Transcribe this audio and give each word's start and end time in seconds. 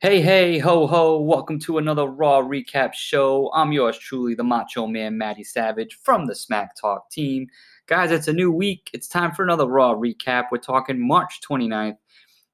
Hey, 0.00 0.20
hey, 0.20 0.60
ho, 0.60 0.86
ho, 0.86 1.20
welcome 1.20 1.58
to 1.58 1.78
another 1.78 2.06
Raw 2.06 2.40
Recap 2.40 2.94
show. 2.94 3.50
I'm 3.52 3.72
yours 3.72 3.98
truly, 3.98 4.36
the 4.36 4.44
Macho 4.44 4.86
Man, 4.86 5.18
Matty 5.18 5.42
Savage 5.42 5.98
from 6.00 6.26
the 6.26 6.36
Smack 6.36 6.76
Talk 6.80 7.10
team. 7.10 7.48
Guys, 7.88 8.12
it's 8.12 8.28
a 8.28 8.32
new 8.32 8.52
week. 8.52 8.90
It's 8.92 9.08
time 9.08 9.32
for 9.32 9.42
another 9.42 9.66
Raw 9.66 9.96
Recap. 9.96 10.52
We're 10.52 10.58
talking 10.58 11.04
March 11.04 11.40
29th. 11.40 11.96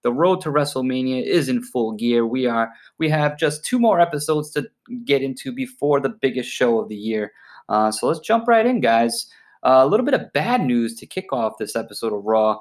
The 0.00 0.10
road 0.10 0.40
to 0.40 0.48
WrestleMania 0.48 1.22
is 1.22 1.50
in 1.50 1.62
full 1.62 1.92
gear. 1.92 2.26
We 2.26 2.46
are 2.46 2.72
we 2.96 3.10
have 3.10 3.36
just 3.36 3.62
two 3.62 3.78
more 3.78 4.00
episodes 4.00 4.50
to 4.52 4.66
get 5.04 5.20
into 5.20 5.52
before 5.52 6.00
the 6.00 6.08
biggest 6.08 6.48
show 6.48 6.80
of 6.80 6.88
the 6.88 6.96
year. 6.96 7.30
Uh, 7.68 7.90
so 7.90 8.06
let's 8.06 8.20
jump 8.20 8.48
right 8.48 8.64
in, 8.64 8.80
guys. 8.80 9.26
Uh, 9.62 9.82
a 9.82 9.86
little 9.86 10.06
bit 10.06 10.14
of 10.14 10.32
bad 10.32 10.62
news 10.62 10.94
to 10.94 11.04
kick 11.04 11.30
off 11.30 11.58
this 11.58 11.76
episode 11.76 12.14
of 12.14 12.24
Raw. 12.24 12.60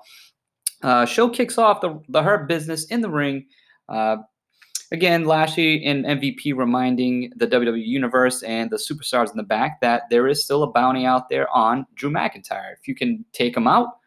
Uh, 0.81 1.05
show 1.05 1.29
kicks 1.29 1.57
off 1.57 1.79
the, 1.79 2.01
the 2.09 2.21
Hurt 2.21 2.49
business 2.49 2.83
in 2.87 2.99
the 2.99 3.09
ring. 3.09 3.45
Uh, 3.87 4.17
Again, 4.93 5.25
Lashley 5.25 5.83
and 5.85 6.05
MVP 6.05 6.55
reminding 6.55 7.33
the 7.35 7.47
WWE 7.47 7.83
Universe 7.83 8.43
and 8.43 8.69
the 8.69 8.77
superstars 8.77 9.31
in 9.31 9.37
the 9.37 9.43
back 9.43 9.81
that 9.81 10.03
there 10.11 10.27
is 10.27 10.43
still 10.43 10.61
a 10.61 10.71
bounty 10.71 11.03
out 11.03 11.29
there 11.29 11.49
on 11.49 11.87
Drew 11.95 12.11
McIntyre. 12.11 12.73
If 12.79 12.87
you 12.87 12.93
can 12.93 13.25
take 13.33 13.57
him 13.57 13.67
out, 13.67 13.97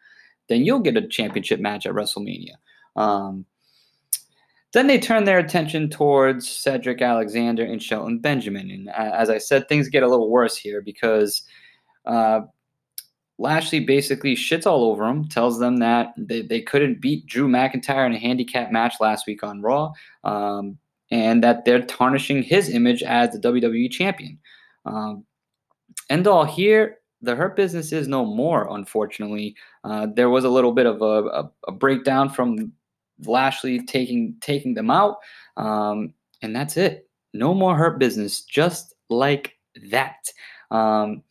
then 0.47 0.63
you'll 0.63 0.79
get 0.79 0.95
a 0.95 1.05
championship 1.05 1.59
match 1.59 1.85
at 1.85 1.91
WrestleMania. 1.91 2.53
Um, 2.95 3.45
then 4.71 4.87
they 4.87 4.97
turn 4.97 5.25
their 5.25 5.39
attention 5.39 5.89
towards 5.89 6.47
Cedric 6.49 7.01
Alexander 7.01 7.65
and 7.65 7.83
Shelton 7.83 8.19
Benjamin. 8.19 8.71
And 8.71 8.87
uh, 8.87 9.13
as 9.13 9.29
I 9.29 9.39
said, 9.39 9.67
things 9.67 9.89
get 9.89 10.03
a 10.03 10.07
little 10.07 10.29
worse 10.29 10.55
here 10.55 10.81
because 10.81 11.43
uh, 12.05 12.41
Lashley 13.39 13.79
basically 13.79 14.35
shits 14.35 14.65
all 14.65 14.83
over 14.83 15.05
them, 15.05 15.27
tells 15.27 15.59
them 15.59 15.77
that 15.77 16.13
they, 16.17 16.41
they 16.41 16.61
couldn't 16.61 17.01
beat 17.01 17.27
Drew 17.27 17.47
McIntyre 17.47 18.05
in 18.05 18.13
a 18.13 18.19
handicap 18.19 18.71
match 18.71 18.95
last 18.99 19.27
week 19.27 19.43
on 19.43 19.61
Raw. 19.61 19.91
Um, 20.23 20.79
and 21.11 21.43
that 21.43 21.65
they're 21.65 21.81
tarnishing 21.81 22.43
his 22.43 22.69
image 22.69 23.03
as 23.03 23.31
the 23.31 23.39
WWE 23.39 23.89
champion. 23.91 24.37
Um, 24.85 25.25
end 26.09 26.27
all 26.27 26.45
here, 26.45 26.97
the 27.21 27.35
Hurt 27.35 27.55
business 27.55 27.91
is 27.91 28.07
no 28.07 28.25
more, 28.25 28.67
unfortunately. 28.75 29.55
Uh, 29.83 30.07
there 30.13 30.29
was 30.29 30.43
a 30.43 30.49
little 30.49 30.71
bit 30.71 30.85
of 30.85 31.01
a, 31.01 31.05
a, 31.05 31.51
a, 31.69 31.71
breakdown 31.71 32.29
from 32.29 32.71
Lashley 33.25 33.83
taking 33.85 34.35
taking 34.41 34.73
them 34.75 34.91
out, 34.91 35.17
um, 35.55 36.13
and 36.41 36.55
that's 36.55 36.77
it. 36.77 37.09
No 37.33 37.53
more 37.53 37.75
Hurt 37.75 37.99
business, 37.99 38.41
just 38.41 38.93
like 39.09 39.57
that. 39.89 40.31
Um, 40.69 41.23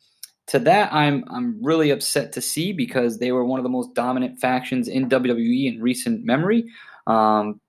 to 0.48 0.58
that, 0.60 0.92
I'm 0.92 1.24
I'm 1.28 1.62
really 1.62 1.90
upset 1.90 2.32
to 2.32 2.40
see 2.40 2.72
because 2.72 3.18
they 3.18 3.32
were 3.32 3.44
one 3.44 3.58
of 3.58 3.64
the 3.64 3.70
most 3.70 3.94
dominant 3.94 4.38
factions 4.38 4.88
in 4.88 5.08
WWE 5.08 5.72
in 5.72 5.82
recent 5.82 6.24
memory. 6.24 6.66
Um, 7.06 7.60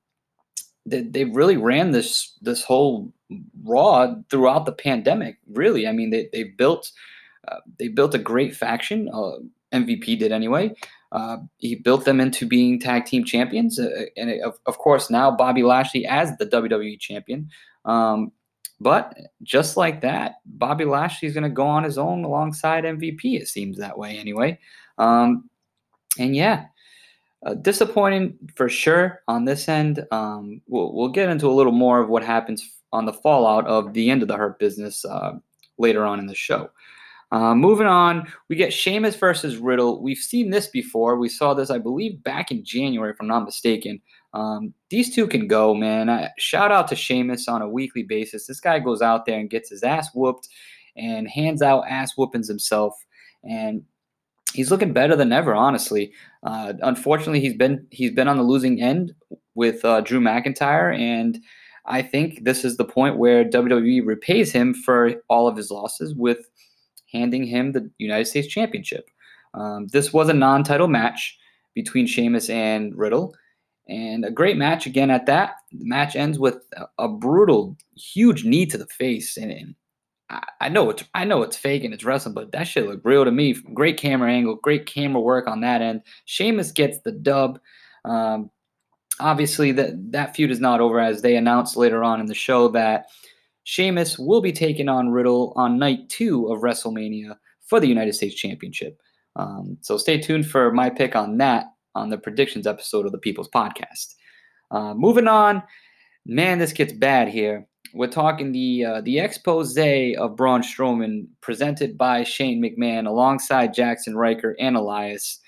they, 0.86 1.02
they 1.02 1.26
really 1.26 1.58
ran 1.58 1.92
this 1.92 2.38
this 2.42 2.64
whole 2.64 3.12
Raw 3.64 4.16
throughout 4.30 4.66
the 4.66 4.72
pandemic. 4.72 5.38
Really, 5.50 5.88
I 5.88 5.92
mean, 5.92 6.12
they 6.12 6.30
they 6.32 6.44
built 6.44 6.92
uh, 7.48 7.58
they 7.80 7.88
built 7.88 8.14
a 8.14 8.20
great 8.20 8.56
faction. 8.56 9.10
Uh, 9.14 9.40
MVP 9.74 10.18
did 10.18 10.32
anyway. 10.32 10.74
Uh, 11.12 11.38
he 11.58 11.76
built 11.76 12.06
them 12.06 12.20
into 12.20 12.46
being 12.46 12.80
tag 12.80 13.06
team 13.06 13.26
champions, 13.26 13.80
uh, 13.80 14.06
and 14.16 14.42
of, 14.42 14.58
of 14.66 14.78
course 14.78 15.10
now 15.10 15.32
Bobby 15.32 15.64
Lashley 15.64 16.06
as 16.06 16.38
the 16.38 16.46
WWE 16.46 17.00
champion. 17.00 17.50
Um, 17.86 18.32
but 18.80 19.18
just 19.44 19.78
like 19.78 20.02
that, 20.02 20.36
Bobby 20.46 20.86
Lashley 20.86 21.28
is 21.28 21.34
going 21.34 21.44
to 21.44 21.50
go 21.50 21.66
on 21.66 21.84
his 21.84 21.98
own 21.98 22.24
alongside 22.24 22.84
MVP. 22.84 23.40
It 23.40 23.48
seems 23.48 23.78
that 23.78 23.98
way 23.98 24.18
anyway. 24.18 24.60
Um, 24.98 25.50
and 26.20 26.36
yeah, 26.36 26.66
uh, 27.46 27.56
disappointing 27.56 28.38
for 28.56 28.70
sure 28.70 29.22
on 29.28 29.46
this 29.46 29.68
end. 29.68 30.06
Um, 30.12 30.62
we'll, 30.68 30.94
we'll 30.94 31.10
get 31.10 31.30
into 31.30 31.48
a 31.48 31.54
little 31.54 31.72
more 31.72 32.00
of 32.02 32.10
what 32.10 32.24
happens 32.24 32.78
on 32.94 33.06
the 33.06 33.14
fallout 33.14 33.66
of 33.68 33.94
the 33.94 34.10
end 34.10 34.22
of 34.22 34.28
the 34.28 34.38
Hurt 34.38 34.60
business 34.60 35.04
uh, 35.06 35.34
later 35.78 36.06
on 36.06 36.20
in 36.20 36.28
the 36.28 36.36
show. 36.36 36.70
Uh, 37.32 37.54
moving 37.54 37.88
on, 37.88 38.26
we 38.48 38.56
get 38.56 38.72
Sheamus 38.72 39.16
versus 39.16 39.58
Riddle. 39.58 40.02
We've 40.02 40.18
seen 40.18 40.50
this 40.50 40.68
before. 40.68 41.18
We 41.18 41.28
saw 41.28 41.54
this, 41.54 41.70
I 41.70 41.78
believe, 41.78 42.24
back 42.24 42.52
in 42.52 42.64
January, 42.64 43.12
if 43.12 43.18
I'm 43.20 43.28
not 43.28 43.44
mistaken. 43.44 44.02
Um, 44.34 44.74
these 44.90 45.14
two 45.14 45.28
can 45.28 45.48
go, 45.48 45.74
man. 45.74 46.10
I, 46.10 46.30
shout 46.38 46.72
out 46.72 46.88
to 46.90 46.96
Sheamus 46.96 47.48
on 47.48 47.62
a 47.62 47.70
weekly 47.70 48.04
basis. 48.04 48.46
This 48.46 48.60
guy 48.60 48.80
goes 48.80 49.02
out 49.02 49.26
there 49.26 49.40
and 49.40 49.50
gets 49.50 49.70
his 49.70 49.84
ass 49.84 50.10
whooped 50.14 50.48
and 50.96 51.28
hands 51.28 51.62
out 51.62 51.86
ass 51.88 52.14
whoopings 52.18 52.48
himself. 52.48 52.94
And 53.44 53.84
he's 54.54 54.72
looking 54.72 54.94
better 54.94 55.16
than 55.16 55.32
ever, 55.32 55.54
honestly. 55.54 56.12
Uh, 56.44 56.74
unfortunately, 56.82 57.40
he's 57.40 57.56
been 57.56 57.86
he's 57.92 58.12
been 58.12 58.28
on 58.28 58.38
the 58.38 58.44
losing 58.44 58.82
end 58.82 59.14
with 59.56 59.84
uh, 59.86 60.02
Drew 60.02 60.20
McIntyre, 60.20 60.98
and 60.98 61.40
I 61.86 62.02
think 62.02 62.44
this 62.44 62.66
is 62.66 62.78
the 62.78 62.86
point 62.86 63.18
where 63.18 63.46
WWE 63.46 64.06
repays 64.06 64.52
him 64.52 64.74
for 64.74 65.16
all 65.30 65.48
of 65.48 65.56
his 65.56 65.72
losses 65.72 66.14
with 66.14 66.50
handing 67.12 67.46
him 67.46 67.72
the 67.72 67.90
United 67.98 68.26
States 68.26 68.48
Championship. 68.48 69.10
Um, 69.54 69.88
this 69.88 70.12
was 70.12 70.30
a 70.30 70.34
non-title 70.34 70.90
match 70.90 71.38
between 71.74 72.06
Sheamus 72.06 72.50
and 72.50 72.96
Riddle, 72.96 73.34
and 73.88 74.26
a 74.26 74.32
great 74.32 74.58
match 74.58 74.86
again 74.86 75.10
at 75.10 75.26
that. 75.28 75.56
The 75.72 75.86
match 75.86 76.16
ends 76.16 76.38
with 76.38 76.58
a, 76.98 77.08
brutal, 77.08 77.78
huge 77.96 78.44
knee 78.44 78.66
to 78.66 78.78
the 78.78 78.86
face, 78.88 79.38
and, 79.38 79.52
and 79.52 79.76
I, 80.60 80.70
know 80.70 80.90
it's 80.90 81.04
I 81.14 81.24
know 81.24 81.42
it's 81.42 81.58
fake 81.58 81.84
and 81.84 81.94
it's 81.94 82.04
wrestling, 82.04 82.36
but 82.36 82.52
that 82.52 82.68
shit 82.68 82.86
looked 82.88 83.06
real 83.06 83.24
to 83.24 83.32
me. 83.32 83.54
Great 83.74 83.98
camera 83.98 84.32
angle, 84.32 84.56
great 84.56 84.86
camera 84.86 85.22
work 85.22 85.48
on 85.48 85.62
that 85.62 85.82
end. 85.82 86.02
Sheamus 86.26 86.72
gets 86.72 87.00
the 87.00 87.14
dub. 87.14 87.60
Um, 88.04 88.50
obviously, 89.20 89.72
that 89.74 90.12
that 90.12 90.36
feud 90.36 90.52
is 90.52 90.60
not 90.60 90.82
over, 90.82 91.00
as 91.00 91.22
they 91.22 91.36
announced 91.36 91.78
later 91.78 92.04
on 92.04 92.20
in 92.20 92.26
the 92.26 92.34
show 92.34 92.68
that 92.70 93.08
Sheamus 93.64 94.20
will 94.20 94.42
be 94.42 94.52
taking 94.52 94.90
on 94.90 95.10
Riddle 95.10 95.54
on 95.56 95.80
night 95.80 96.10
two 96.10 96.52
of 96.52 96.62
WrestleMania 96.62 97.38
for 97.66 97.80
the 97.80 97.88
United 97.88 98.14
States 98.14 98.36
Championship. 98.36 99.02
Um, 99.38 99.78
so 99.82 99.98
stay 99.98 100.20
tuned 100.20 100.48
for 100.48 100.72
my 100.72 100.90
pick 100.90 101.16
on 101.16 101.38
that 101.38 101.66
on 101.98 102.10
the 102.10 102.18
predictions 102.18 102.68
episode 102.68 103.06
of 103.06 103.12
the 103.12 103.18
People's 103.18 103.50
Podcast. 103.50 104.16
Uh, 104.72 104.94
moving 104.94 105.28
on, 105.28 105.64
man, 106.26 106.60
this 106.60 106.74
gets 106.74 106.94
bad 106.94 107.28
here 107.28 107.68
we're 107.94 108.08
talking 108.08 108.52
the 108.52 108.86
uh, 108.86 109.02
the 109.02 109.20
expose 109.20 109.78
of 109.78 110.36
Braun 110.36 110.62
Strowman 110.62 111.28
presented 111.42 111.98
by 111.98 112.24
Shane 112.24 112.62
McMahon 112.62 113.08
alongside 113.08 113.76
Jaxson 113.76 114.16
Ryker 114.16 114.56
and 114.60 114.76
Elias. 114.76 115.40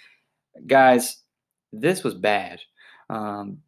Guys, 0.68 1.24
this 1.72 2.04
was 2.04 2.14
bad. 2.14 2.60
Um, 3.10 3.60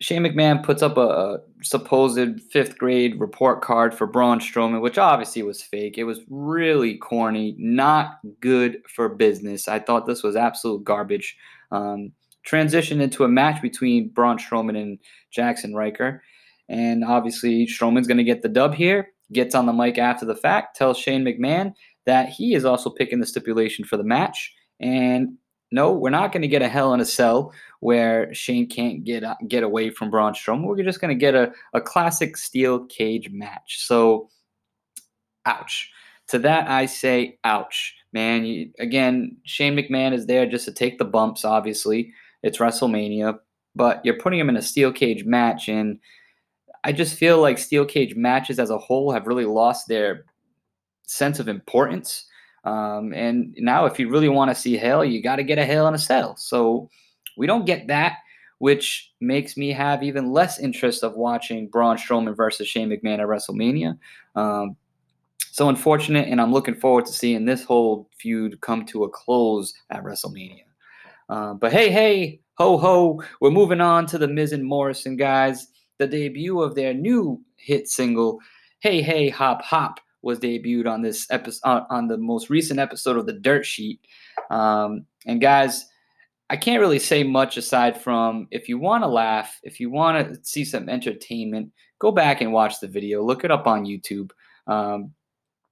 Shane 0.00 0.22
McMahon 0.22 0.62
puts 0.62 0.82
up 0.82 0.96
a, 0.96 1.00
a, 1.00 1.38
supposed 1.62 2.40
fifth 2.50 2.78
grade 2.78 3.20
report 3.20 3.60
card 3.60 3.94
for 3.94 4.06
Braun 4.06 4.40
Strowman, 4.40 4.80
which 4.80 4.96
obviously 4.96 5.42
was 5.42 5.62
fake. 5.62 5.98
It 5.98 6.04
was 6.04 6.20
really 6.30 6.96
corny, 6.96 7.54
not 7.58 8.18
good 8.40 8.82
for 8.88 9.10
business. 9.10 9.68
I 9.68 9.78
thought 9.78 10.06
this 10.06 10.22
was 10.22 10.36
absolute 10.36 10.84
garbage. 10.84 11.36
Um, 11.70 12.12
into 12.52 13.24
a 13.24 13.28
match 13.28 13.62
between 13.62 14.08
Braun 14.08 14.38
Strowman 14.38 14.80
and 14.80 14.98
Jaxson 15.36 15.74
Ryker. 15.74 16.22
And 16.68 17.04
obviously, 17.04 17.66
Strowman's 17.66 18.06
going 18.06 18.18
to 18.18 18.24
get 18.24 18.42
the 18.42 18.48
dub 18.48 18.74
here. 18.74 19.08
Gets 19.32 19.54
on 19.54 19.66
the 19.66 19.72
mic 19.72 19.98
after 19.98 20.26
the 20.26 20.34
fact, 20.34 20.76
tells 20.76 20.98
Shane 20.98 21.24
McMahon 21.24 21.74
that 22.06 22.28
he 22.28 22.54
is 22.54 22.64
also 22.64 22.90
picking 22.90 23.20
the 23.20 23.26
stipulation 23.26 23.84
for 23.84 23.96
the 23.96 24.04
match. 24.04 24.52
And 24.80 25.36
no, 25.72 25.92
we're 25.92 26.10
not 26.10 26.32
going 26.32 26.42
to 26.42 26.48
get 26.48 26.62
a 26.62 26.68
Hell 26.68 26.94
in 26.94 27.00
a 27.00 27.04
Cell 27.04 27.52
where 27.78 28.32
Shane 28.34 28.68
can't 28.68 29.04
get 29.04 29.22
uh, 29.22 29.36
get 29.46 29.62
away 29.62 29.90
from 29.90 30.10
Braun 30.10 30.32
Strowman. 30.32 30.64
We're 30.64 30.82
just 30.82 31.00
going 31.00 31.16
to 31.16 31.20
get 31.20 31.34
a, 31.34 31.52
a 31.74 31.80
classic 31.80 32.36
steel 32.36 32.86
cage 32.86 33.30
match. 33.30 33.86
So, 33.86 34.28
ouch. 35.46 35.90
To 36.28 36.38
that, 36.40 36.68
I 36.68 36.86
say, 36.86 37.38
ouch. 37.44 37.94
Man, 38.12 38.44
you, 38.44 38.70
again, 38.78 39.36
Shane 39.44 39.76
McMahon 39.76 40.12
is 40.12 40.26
there 40.26 40.46
just 40.46 40.64
to 40.64 40.72
take 40.72 40.98
the 40.98 41.04
bumps, 41.04 41.44
obviously. 41.44 42.12
It's 42.42 42.58
WrestleMania, 42.58 43.38
but 43.76 44.04
you're 44.04 44.18
putting 44.18 44.40
him 44.40 44.48
in 44.48 44.56
a 44.56 44.62
steel 44.62 44.92
cage 44.92 45.24
match, 45.24 45.68
and 45.68 45.98
I 46.82 46.92
just 46.92 47.16
feel 47.16 47.40
like 47.40 47.58
steel 47.58 47.84
cage 47.84 48.16
matches 48.16 48.58
as 48.58 48.70
a 48.70 48.78
whole 48.78 49.12
have 49.12 49.26
really 49.26 49.44
lost 49.44 49.86
their 49.86 50.24
sense 51.06 51.38
of 51.38 51.48
importance. 51.48 52.26
Um, 52.64 53.12
and 53.14 53.54
now, 53.58 53.86
if 53.86 53.98
you 53.98 54.10
really 54.10 54.28
want 54.28 54.50
to 54.50 54.54
see 54.54 54.76
hell, 54.76 55.04
you 55.04 55.22
got 55.22 55.36
to 55.36 55.44
get 55.44 55.58
a 55.58 55.64
hell 55.64 55.86
in 55.86 55.94
a 55.94 55.98
cell. 55.98 56.36
So 56.36 56.90
we 57.36 57.46
don't 57.46 57.64
get 57.64 57.86
that, 57.88 58.18
which 58.58 59.12
makes 59.20 59.56
me 59.56 59.72
have 59.72 60.02
even 60.02 60.32
less 60.32 60.58
interest 60.58 61.02
of 61.02 61.14
watching 61.14 61.68
Braun 61.68 61.96
Strowman 61.96 62.36
versus 62.36 62.68
Shane 62.68 62.90
McMahon 62.90 63.20
at 63.20 63.26
WrestleMania. 63.26 63.98
Um, 64.34 64.76
so 65.52 65.68
unfortunate, 65.68 66.28
and 66.28 66.40
I'm 66.40 66.52
looking 66.52 66.74
forward 66.74 67.06
to 67.06 67.12
seeing 67.12 67.44
this 67.44 67.64
whole 67.64 68.08
feud 68.18 68.60
come 68.60 68.84
to 68.86 69.04
a 69.04 69.08
close 69.08 69.74
at 69.90 70.04
WrestleMania. 70.04 70.64
Uh, 71.28 71.54
but 71.54 71.72
hey, 71.72 71.90
hey, 71.90 72.40
ho, 72.54 72.76
ho, 72.76 73.22
we're 73.40 73.50
moving 73.50 73.80
on 73.80 74.06
to 74.06 74.18
the 74.18 74.28
Miz 74.28 74.52
and 74.52 74.64
Morrison 74.64 75.16
guys 75.16 75.68
the 76.00 76.06
debut 76.06 76.60
of 76.60 76.74
their 76.74 76.92
new 76.92 77.40
hit 77.56 77.86
single, 77.86 78.40
Hey 78.80 79.02
Hey 79.02 79.28
Hop 79.28 79.62
Hop, 79.62 80.00
was 80.22 80.40
debuted 80.40 80.90
on 80.90 81.02
this 81.02 81.26
episode 81.30 81.84
on 81.90 82.08
the 82.08 82.16
most 82.16 82.50
recent 82.50 82.80
episode 82.80 83.16
of 83.16 83.26
the 83.26 83.34
Dirt 83.34 83.64
Sheet. 83.64 84.00
Um, 84.50 85.04
and 85.26 85.40
guys, 85.40 85.86
I 86.48 86.56
can't 86.56 86.80
really 86.80 86.98
say 86.98 87.22
much 87.22 87.56
aside 87.56 88.00
from 88.00 88.48
if 88.50 88.68
you 88.68 88.78
want 88.78 89.04
to 89.04 89.08
laugh, 89.08 89.60
if 89.62 89.78
you 89.78 89.90
want 89.90 90.32
to 90.32 90.40
see 90.42 90.64
some 90.64 90.88
entertainment, 90.88 91.70
go 92.00 92.10
back 92.10 92.40
and 92.40 92.52
watch 92.52 92.80
the 92.80 92.88
video. 92.88 93.22
Look 93.22 93.44
it 93.44 93.50
up 93.50 93.66
on 93.66 93.84
YouTube. 93.84 94.30
Um, 94.66 95.12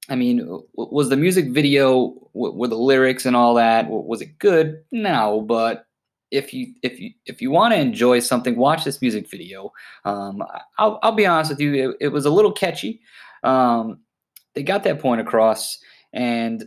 I 0.09 0.17
mean, 0.17 0.63
was 0.75 1.11
the 1.11 1.17
music 1.17 1.51
video, 1.51 2.15
were 2.33 2.69
the 2.69 2.77
lyrics 2.77 3.27
and 3.27 3.37
all 3.37 3.55
that, 3.55 3.89
was 3.89 4.23
it 4.23 4.39
good? 4.39 4.83
No, 4.91 5.43
but 5.43 5.85
if 6.31 6.53
you 6.53 6.75
if 6.83 7.01
you 7.01 7.11
if 7.27 7.41
you 7.41 7.51
want 7.51 7.73
to 7.75 7.81
enjoy 7.81 8.21
something, 8.21 8.57
watch 8.57 8.85
this 8.85 9.01
music 9.01 9.31
video. 9.31 9.73
Um, 10.05 10.43
I'll 10.79 10.99
I'll 11.03 11.13
be 11.13 11.27
honest 11.27 11.51
with 11.51 11.61
you, 11.61 11.91
it, 11.91 11.97
it 12.01 12.09
was 12.09 12.27
a 12.27 12.31
little 12.31 12.53
catchy. 12.53 13.01
Um, 13.43 14.01
they 14.55 14.63
got 14.63 14.83
that 14.85 15.01
point 15.01 15.21
across, 15.21 15.79
and 16.13 16.65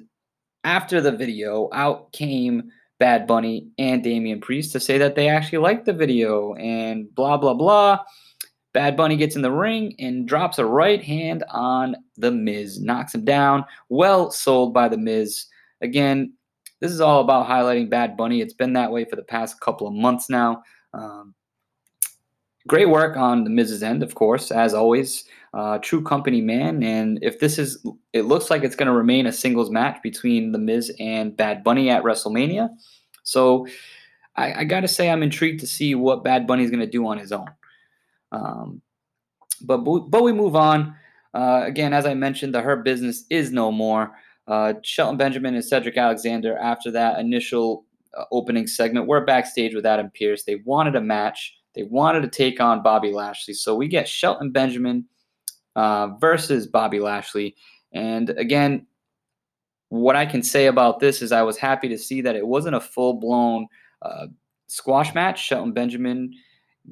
after 0.63 1.01
the 1.01 1.11
video, 1.11 1.69
out 1.73 2.11
came 2.11 2.71
Bad 2.99 3.25
Bunny 3.25 3.67
and 3.79 4.03
Damian 4.03 4.39
Priest 4.39 4.71
to 4.73 4.79
say 4.79 4.99
that 4.99 5.15
they 5.15 5.27
actually 5.27 5.57
liked 5.57 5.85
the 5.85 5.93
video 5.93 6.53
and 6.53 7.13
blah, 7.15 7.35
blah, 7.37 7.55
blah. 7.55 7.99
Bad 8.73 8.95
Bunny 8.95 9.17
gets 9.17 9.35
in 9.35 9.41
the 9.41 9.51
ring 9.51 9.95
and 9.99 10.27
drops 10.27 10.57
a 10.57 10.65
right 10.65 11.03
hand 11.03 11.43
on 11.49 11.95
The 12.17 12.31
Miz, 12.31 12.79
knocks 12.79 13.13
him 13.13 13.25
down. 13.25 13.65
Well 13.89 14.31
sold 14.31 14.73
by 14.73 14.87
The 14.87 14.97
Miz. 14.97 15.45
Again, 15.81 16.33
this 16.79 16.91
is 16.91 17.01
all 17.01 17.21
about 17.21 17.47
highlighting 17.47 17.89
Bad 17.89 18.15
Bunny. 18.15 18.41
It's 18.41 18.53
been 18.53 18.73
that 18.73 18.91
way 18.91 19.05
for 19.05 19.15
the 19.15 19.23
past 19.23 19.59
couple 19.59 19.87
of 19.87 19.93
months 19.93 20.29
now. 20.29 20.63
Um, 20.93 21.35
great 22.67 22.89
work 22.89 23.17
on 23.17 23.43
The 23.43 23.49
Miz's 23.49 23.83
end, 23.83 24.03
of 24.03 24.15
course, 24.15 24.51
as 24.51 24.73
always 24.73 25.25
uh, 25.53 25.77
true 25.79 26.01
company 26.01 26.41
man. 26.41 26.81
And 26.81 27.19
if 27.21 27.39
this 27.39 27.59
is, 27.59 27.85
it 28.13 28.23
looks 28.23 28.49
like 28.49 28.63
it's 28.63 28.75
going 28.75 28.87
to 28.87 28.93
remain 28.93 29.27
a 29.27 29.31
singles 29.31 29.69
match 29.69 30.01
between 30.01 30.53
The 30.53 30.59
Miz 30.59 30.91
and 30.99 31.35
Bad 31.35 31.63
Bunny 31.63 31.89
at 31.89 32.03
WrestleMania. 32.03 32.69
So 33.23 33.67
I, 34.35 34.61
I 34.61 34.63
got 34.63 34.81
to 34.81 34.87
say, 34.87 35.09
I'm 35.09 35.23
intrigued 35.23 35.59
to 35.59 35.67
see 35.67 35.93
what 35.93 36.23
Bad 36.23 36.47
Bunny 36.47 36.63
is 36.63 36.71
going 36.71 36.79
to 36.79 36.87
do 36.87 37.05
on 37.05 37.17
his 37.17 37.31
own. 37.31 37.49
Um, 38.31 38.81
but 39.61 39.77
but 39.77 40.23
we 40.23 40.33
move 40.33 40.55
on. 40.55 40.95
Uh, 41.33 41.63
again, 41.65 41.93
as 41.93 42.05
I 42.05 42.13
mentioned, 42.13 42.53
the 42.53 42.61
Hurt 42.61 42.83
Business 42.83 43.25
is 43.29 43.51
no 43.51 43.71
more. 43.71 44.11
Uh, 44.47 44.73
Shelton 44.83 45.17
Benjamin 45.17 45.55
and 45.55 45.63
Cedric 45.63 45.97
Alexander, 45.97 46.57
after 46.57 46.91
that 46.91 47.19
initial 47.19 47.85
uh, 48.17 48.25
opening 48.31 48.67
segment, 48.67 49.07
were 49.07 49.23
backstage 49.23 49.73
with 49.73 49.85
Adam 49.85 50.11
Pearce. 50.13 50.43
They 50.43 50.55
wanted 50.65 50.95
a 50.95 51.01
match. 51.01 51.55
They 51.73 51.83
wanted 51.83 52.21
to 52.21 52.27
take 52.27 52.59
on 52.59 52.83
Bobby 52.83 53.13
Lashley. 53.13 53.53
So 53.53 53.75
we 53.75 53.87
get 53.87 54.09
Shelton 54.09 54.51
Benjamin 54.51 55.05
uh, 55.75 56.09
versus 56.19 56.67
Bobby 56.67 56.99
Lashley. 56.99 57.55
And 57.93 58.29
again, 58.31 58.87
what 59.87 60.15
I 60.15 60.25
can 60.25 60.43
say 60.43 60.67
about 60.67 60.99
this 60.99 61.21
is 61.21 61.31
I 61.31 61.43
was 61.43 61.57
happy 61.57 61.87
to 61.89 61.97
see 61.97 62.21
that 62.21 62.35
it 62.35 62.45
wasn't 62.45 62.75
a 62.75 62.81
full 62.81 63.13
blown 63.13 63.67
uh, 64.01 64.27
squash 64.67 65.13
match. 65.13 65.45
Shelton 65.45 65.71
Benjamin 65.71 66.33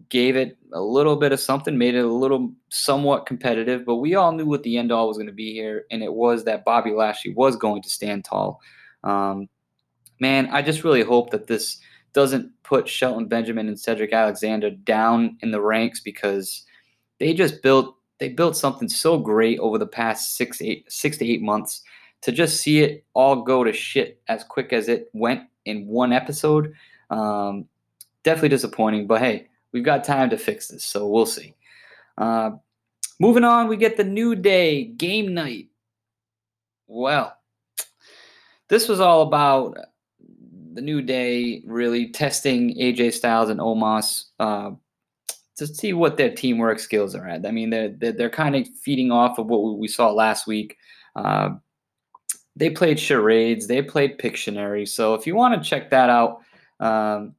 gave 0.09 0.36
it 0.36 0.57
a 0.74 0.81
little 0.81 1.15
bit 1.15 1.31
of 1.31 1.39
something, 1.39 1.77
made 1.77 1.95
it 1.95 2.06
a 2.06 2.07
little 2.07 2.51
somewhat 2.69 3.25
competitive, 3.25 3.86
but 3.86 3.95
we 3.95 4.15
all 4.15 4.31
knew 4.31 4.45
what 4.45 4.63
the 4.63 4.77
end 4.77 4.91
all 4.91 5.07
was 5.07 5.18
going 5.18 5.27
to 5.27 5.33
be 5.33 5.53
here, 5.53 5.86
and 5.91 6.03
it 6.03 6.13
was 6.13 6.44
that 6.44 6.65
Bobby 6.65 6.91
Lashley 6.91 7.33
was 7.33 7.56
going 7.56 7.81
to 7.81 7.89
stand 7.89 8.25
tall. 8.25 8.62
Um, 9.03 9.50
man, 10.19 10.50
I 10.51 10.62
just 10.62 10.83
really 10.83 11.03
hope 11.03 11.31
that 11.31 11.47
this 11.47 11.80
doesn't 12.13 12.51
put 12.63 12.88
Shelton 12.88 13.27
Benjamin 13.27 13.68
and 13.68 13.80
Cedric 13.80 14.13
Alexander 14.13 14.71
down 14.71 15.38
in 15.41 15.51
the 15.51 15.62
ranks 15.62 16.00
because 16.00 16.63
they 17.19 17.33
just 17.33 17.62
built 17.62 17.95
they 18.19 18.30
built 18.30 18.57
something 18.57 18.89
so 18.89 19.18
great 19.18 19.59
over 19.59 19.77
the 19.77 19.88
past 19.88 20.36
six, 20.36 20.62
eight, 20.62 20.91
six 20.91 21.18
to 21.18 21.25
eight 21.25 21.41
months. 21.41 21.81
To 22.24 22.33
just 22.33 22.59
see 22.59 22.81
it 22.81 23.06
all 23.13 23.44
go 23.44 23.63
to 23.63 23.71
shit 23.71 24.21
as 24.27 24.44
quick 24.44 24.74
as 24.74 24.89
it 24.89 25.09
went 25.13 25.44
in 25.63 25.88
one 25.88 26.12
episode, 26.12 26.74
um, 27.09 27.65
definitely 28.24 28.50
disappointing. 28.50 29.07
But 29.07 29.21
hey, 29.21 29.47
we've 29.71 29.83
got 29.83 30.04
time 30.04 30.30
to 30.30 30.38
fix 30.38 30.68
this, 30.68 30.83
so 30.83 31.07
we'll 31.07 31.25
see. 31.25 31.56
Uh, 32.18 32.51
moving 33.19 33.44
on, 33.44 33.68
we 33.68 33.77
get 33.77 33.98
the 33.98 34.04
new 34.04 34.36
day 34.36 34.86
game 34.86 35.33
night. 35.33 35.68
Well, 36.88 37.36
this 38.68 38.88
was 38.88 39.00
all 39.00 39.21
about 39.24 39.77
the 40.74 40.81
new 40.81 41.01
day 41.01 41.62
really 41.66 42.10
testing 42.10 42.75
AJ 42.77 43.13
Styles 43.13 43.50
and 43.50 43.60
Omos. 43.60 44.25
Uh, 44.39 44.71
to 45.60 45.68
see 45.68 45.92
what 45.92 46.15
their 46.15 46.33
teamwork 46.33 46.80
skills 46.80 47.13
are 47.13 47.27
at. 47.27 47.45
I 47.45 47.51
mean, 47.51 47.69
they're 47.69 47.89
they're, 47.89 48.13
they're 48.13 48.30
kind 48.30 48.56
of 48.56 48.68
feeding 48.81 49.12
off 49.12 49.38
of 49.38 49.48
what 49.48 49.77
we 49.77 49.89
saw 49.89 50.10
last 50.10 50.48
week. 50.48 50.77
Uh, 51.15 51.51
they 52.56 52.69
played 52.69 53.00
charades, 53.00 53.68
they 53.68 53.81
played 53.81 54.18
Pictionary. 54.18 54.88
So 54.88 55.13
if 55.13 55.27
you 55.27 55.36
want 55.36 55.62
to 55.62 55.69
check 55.69 55.89
that 55.89 56.10
out, 56.10 56.39
um, 56.80 57.36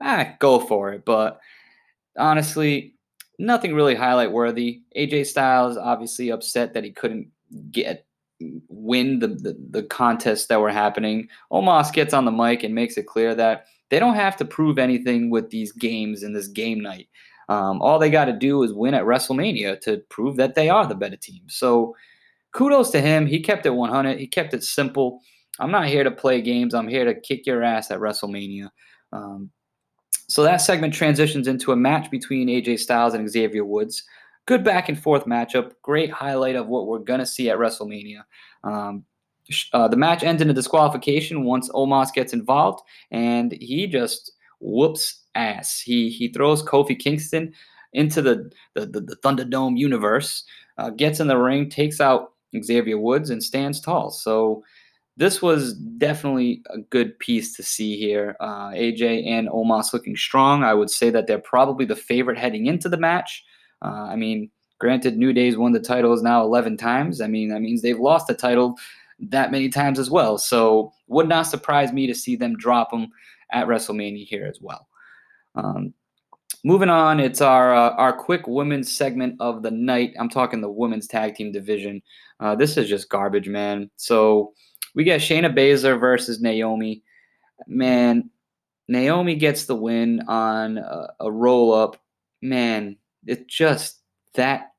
ah, 0.00 0.34
go 0.38 0.60
for 0.60 0.92
it. 0.92 1.04
But 1.04 1.40
honestly, 2.18 2.94
nothing 3.38 3.74
really 3.74 3.94
highlight 3.94 4.32
worthy. 4.32 4.82
AJ 4.96 5.26
Styles 5.26 5.76
obviously 5.76 6.30
upset 6.30 6.74
that 6.74 6.84
he 6.84 6.90
couldn't 6.90 7.28
get 7.70 8.04
win 8.68 9.18
the, 9.18 9.28
the, 9.28 9.56
the 9.70 9.82
contests 9.84 10.46
that 10.46 10.60
were 10.60 10.70
happening. 10.70 11.28
Omos 11.52 11.92
gets 11.92 12.14
on 12.14 12.24
the 12.24 12.30
mic 12.30 12.62
and 12.62 12.74
makes 12.74 12.96
it 12.96 13.06
clear 13.06 13.34
that 13.34 13.66
they 13.90 13.98
don't 13.98 14.14
have 14.14 14.36
to 14.36 14.44
prove 14.44 14.78
anything 14.78 15.30
with 15.30 15.50
these 15.50 15.72
games 15.72 16.22
in 16.22 16.32
this 16.32 16.48
game 16.48 16.80
night. 16.80 17.08
Um, 17.48 17.80
all 17.80 17.98
they 17.98 18.10
got 18.10 18.26
to 18.26 18.32
do 18.32 18.62
is 18.62 18.72
win 18.72 18.94
at 18.94 19.04
WrestleMania 19.04 19.80
to 19.80 19.98
prove 20.10 20.36
that 20.36 20.54
they 20.54 20.68
are 20.68 20.86
the 20.86 20.94
better 20.94 21.16
team. 21.16 21.42
So 21.48 21.96
kudos 22.52 22.90
to 22.90 23.00
him. 23.00 23.26
He 23.26 23.40
kept 23.40 23.66
it 23.66 23.70
100. 23.70 24.18
He 24.18 24.26
kept 24.26 24.54
it 24.54 24.62
simple. 24.62 25.20
I'm 25.58 25.70
not 25.70 25.88
here 25.88 26.04
to 26.04 26.10
play 26.10 26.42
games. 26.42 26.74
I'm 26.74 26.88
here 26.88 27.04
to 27.04 27.18
kick 27.18 27.46
your 27.46 27.62
ass 27.62 27.90
at 27.90 28.00
WrestleMania. 28.00 28.70
Um, 29.12 29.50
so 30.28 30.42
that 30.42 30.58
segment 30.58 30.92
transitions 30.92 31.48
into 31.48 31.72
a 31.72 31.76
match 31.76 32.10
between 32.10 32.48
AJ 32.48 32.80
Styles 32.80 33.14
and 33.14 33.28
Xavier 33.28 33.64
Woods. 33.64 34.04
Good 34.46 34.62
back 34.62 34.88
and 34.88 34.98
forth 34.98 35.24
matchup. 35.24 35.72
Great 35.82 36.10
highlight 36.10 36.56
of 36.56 36.68
what 36.68 36.86
we're 36.86 36.98
going 36.98 37.20
to 37.20 37.26
see 37.26 37.50
at 37.50 37.58
WrestleMania. 37.58 38.22
Um, 38.62 39.04
uh, 39.72 39.88
the 39.88 39.96
match 39.96 40.22
ends 40.22 40.42
in 40.42 40.50
a 40.50 40.54
disqualification 40.54 41.44
once 41.44 41.70
Omos 41.70 42.12
gets 42.12 42.34
involved, 42.34 42.82
and 43.10 43.52
he 43.52 43.86
just 43.86 44.32
whoops 44.60 45.24
ass. 45.34 45.80
He 45.80 46.10
he 46.10 46.28
throws 46.28 46.62
Kofi 46.62 46.98
Kingston 46.98 47.54
into 47.94 48.20
the 48.20 48.50
the, 48.74 48.84
the, 48.86 49.00
the 49.00 49.16
Thunderdome 49.16 49.78
universe, 49.78 50.44
uh, 50.76 50.90
gets 50.90 51.20
in 51.20 51.28
the 51.28 51.38
ring, 51.38 51.70
takes 51.70 52.00
out 52.00 52.32
Xavier 52.62 52.98
Woods, 52.98 53.30
and 53.30 53.42
stands 53.42 53.80
tall. 53.80 54.10
So 54.10 54.62
this 55.18 55.42
was 55.42 55.74
definitely 55.74 56.62
a 56.70 56.78
good 56.78 57.18
piece 57.18 57.56
to 57.56 57.62
see 57.64 57.96
here. 57.96 58.36
Uh, 58.38 58.68
AJ 58.68 59.26
and 59.26 59.48
Omos 59.48 59.92
looking 59.92 60.16
strong. 60.16 60.62
I 60.62 60.74
would 60.74 60.90
say 60.90 61.10
that 61.10 61.26
they're 61.26 61.40
probably 61.40 61.84
the 61.84 61.96
favorite 61.96 62.38
heading 62.38 62.66
into 62.66 62.88
the 62.88 62.96
match. 62.96 63.44
Uh, 63.84 64.06
I 64.10 64.14
mean, 64.14 64.48
granted, 64.78 65.18
New 65.18 65.32
Day's 65.32 65.56
won 65.56 65.72
the 65.72 65.80
titles 65.80 66.22
now 66.22 66.42
11 66.44 66.76
times. 66.76 67.20
I 67.20 67.26
mean, 67.26 67.48
that 67.48 67.62
means 67.62 67.82
they've 67.82 67.98
lost 67.98 68.28
the 68.28 68.34
title 68.34 68.76
that 69.18 69.50
many 69.50 69.68
times 69.68 69.98
as 69.98 70.08
well. 70.08 70.38
So 70.38 70.92
would 71.08 71.28
not 71.28 71.48
surprise 71.48 71.92
me 71.92 72.06
to 72.06 72.14
see 72.14 72.36
them 72.36 72.56
drop 72.56 72.92
them 72.92 73.08
at 73.50 73.66
WrestleMania 73.66 74.24
here 74.24 74.46
as 74.46 74.60
well. 74.60 74.86
Um, 75.56 75.94
moving 76.62 76.90
on, 76.90 77.18
it's 77.18 77.40
our 77.40 77.74
uh, 77.74 77.90
our 77.96 78.12
quick 78.12 78.46
women's 78.46 78.94
segment 78.94 79.34
of 79.40 79.64
the 79.64 79.72
night. 79.72 80.14
I'm 80.20 80.28
talking 80.28 80.60
the 80.60 80.70
women's 80.70 81.08
tag 81.08 81.34
team 81.34 81.50
division. 81.50 82.02
Uh, 82.38 82.54
this 82.54 82.76
is 82.76 82.88
just 82.88 83.08
garbage, 83.08 83.48
man. 83.48 83.90
So 83.96 84.52
we 84.98 85.04
get 85.04 85.20
Shayna 85.20 85.54
Baszler 85.54 85.98
versus 85.98 86.40
Naomi. 86.40 87.04
Man, 87.68 88.30
Naomi 88.88 89.36
gets 89.36 89.64
the 89.64 89.76
win 89.76 90.22
on 90.26 90.76
a, 90.76 91.10
a 91.20 91.30
roll 91.30 91.72
up. 91.72 92.02
Man, 92.42 92.96
it's 93.24 93.44
just 93.44 94.00
that 94.34 94.72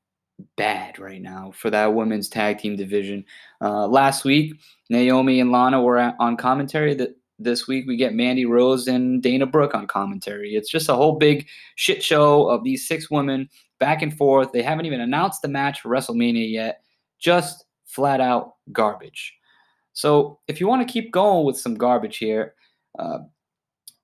bad 0.58 0.98
right 0.98 1.22
now 1.22 1.52
for 1.54 1.70
that 1.70 1.94
women's 1.94 2.28
tag 2.28 2.58
team 2.58 2.76
division. 2.76 3.24
Uh, 3.62 3.86
last 3.86 4.26
week, 4.26 4.60
Naomi 4.90 5.40
and 5.40 5.52
Lana 5.52 5.80
were 5.80 6.14
on 6.20 6.36
commentary 6.36 6.92
that 6.96 7.16
this 7.38 7.66
week 7.66 7.86
we 7.86 7.96
get 7.96 8.12
Mandy 8.12 8.44
Rose 8.44 8.88
and 8.88 9.22
Dana 9.22 9.46
Brooke 9.46 9.74
on 9.74 9.86
commentary. 9.86 10.54
It's 10.54 10.70
just 10.70 10.90
a 10.90 10.94
whole 10.94 11.16
big 11.16 11.46
shit 11.76 12.04
show 12.04 12.46
of 12.46 12.62
these 12.62 12.86
six 12.86 13.10
women 13.10 13.48
back 13.78 14.02
and 14.02 14.14
forth. 14.14 14.52
They 14.52 14.60
haven't 14.60 14.84
even 14.84 15.00
announced 15.00 15.40
the 15.40 15.48
match 15.48 15.80
for 15.80 15.88
WrestleMania 15.88 16.52
yet. 16.52 16.82
Just 17.18 17.64
flat 17.86 18.20
out 18.20 18.56
garbage. 18.70 19.39
So 19.92 20.38
if 20.48 20.60
you 20.60 20.68
want 20.68 20.86
to 20.86 20.92
keep 20.92 21.12
going 21.12 21.44
with 21.44 21.58
some 21.58 21.74
garbage 21.74 22.18
here, 22.18 22.54
uh, 22.98 23.18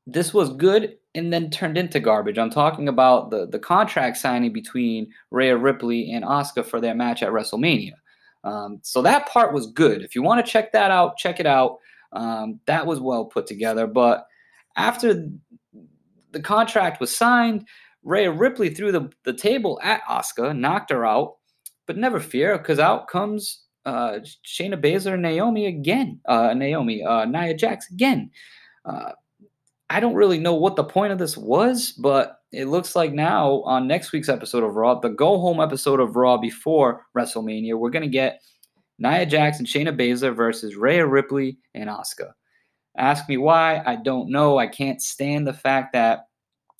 this 0.07 0.33
was 0.33 0.53
good 0.55 0.97
and 1.15 1.33
then 1.33 1.51
turned 1.51 1.79
into 1.79 1.99
garbage. 1.99 2.39
I'm 2.39 2.51
talking 2.51 2.89
about 2.89 3.31
the, 3.31 3.47
the 3.47 3.59
contract 3.59 4.19
signing 4.19 4.53
between 4.53 5.11
Rhea 5.31 5.57
Ripley 5.57 6.13
and 6.13 6.25
Asuka 6.25 6.65
for 6.65 6.81
their 6.81 6.95
match 6.95 7.23
at 7.23 7.31
WrestleMania. 7.31 7.95
Um, 8.45 8.79
so 8.83 9.03
that 9.03 9.29
part 9.29 9.53
was 9.53 9.67
good. 9.69 10.03
If 10.03 10.15
you 10.15 10.23
want 10.23 10.45
to 10.45 10.51
check 10.51 10.73
that 10.73 10.91
out, 10.91 11.17
check 11.17 11.41
it 11.41 11.47
out. 11.47 11.79
Um, 12.13 12.61
that 12.67 12.87
was 12.87 13.01
well 13.01 13.25
put 13.25 13.47
together. 13.47 13.87
But 13.87 14.27
after 14.77 15.29
the 16.31 16.41
contract 16.41 17.01
was 17.01 17.17
signed, 17.17 17.67
Rhea 18.05 18.31
Ripley 18.31 18.71
threw 18.71 18.93
the, 18.93 19.11
the 19.25 19.33
table 19.33 19.81
at 19.83 20.03
Asuka, 20.05 20.57
knocked 20.57 20.91
her 20.91 21.05
out. 21.05 21.37
But 21.87 21.97
never 21.97 22.21
fear, 22.21 22.59
because 22.59 22.79
out 22.79 23.09
comes 23.09 23.63
uh, 23.87 24.19
Shayna 24.45 24.81
Baszler 24.81 25.19
Naomi 25.19 25.67
again. 25.67 26.21
Uh, 26.27 26.53
Naomi, 26.53 27.03
uh, 27.03 27.25
Nia 27.25 27.55
Jax 27.55 27.91
again. 27.91 28.31
Uh, 28.85 29.13
I 29.89 30.01
don't 30.01 30.15
really 30.15 30.39
know 30.39 30.55
what 30.55 30.77
the 30.77 30.85
point 30.85 31.13
of 31.13 31.19
this 31.19 31.37
was, 31.37 31.93
but 31.93 32.41
it 32.53 32.67
looks 32.67 32.97
like 32.97 33.13
now 33.13 33.63
on 33.63 33.87
next 33.87 34.13
week's 34.13 34.29
episode 34.29 34.65
of 34.65 34.75
Raw, 34.75 34.99
the 34.99 35.09
go 35.09 35.39
home 35.39 35.61
episode 35.61 36.01
of 36.01 36.17
Raw 36.17 36.37
before 36.37 37.07
WrestleMania, 37.17 37.79
we're 37.79 37.91
going 37.91 38.03
to 38.03 38.09
get 38.09 38.43
Nia 38.99 39.25
Jax 39.25 39.59
and 39.59 39.69
Shayna 39.69 39.97
Baszler 39.97 40.35
versus 40.35 40.75
Rhea 40.75 41.07
Ripley 41.07 41.59
and 41.75 41.89
Asuka. 41.89 42.33
Ask 42.99 43.29
me 43.29 43.37
why. 43.37 43.83
I 43.87 43.97
don't 43.97 44.31
know. 44.31 44.59
I 44.59 44.67
can't 44.67 45.01
stand 45.01 45.47
the 45.47 45.53
fact 45.53 45.93
that 45.93 46.27